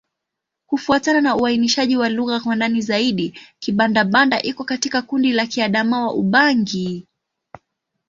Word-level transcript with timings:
Kufuatana 0.67 1.21
na 1.21 1.35
uainishaji 1.35 1.97
wa 1.97 2.09
lugha 2.09 2.39
kwa 2.39 2.55
ndani 2.55 2.81
zaidi, 2.81 3.39
Kibanda-Banda 3.59 4.41
iko 4.41 4.63
katika 4.63 5.01
kundi 5.01 5.31
la 5.31 5.43
Kiadamawa-Ubangi. 5.45 7.07